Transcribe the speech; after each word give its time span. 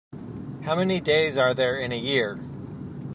How 0.63 0.75
many 0.75 0.99
days 0.99 1.37
are 1.37 1.53
there 1.53 1.77
in 1.77 1.91
a 1.91 1.95
year? 1.95 2.39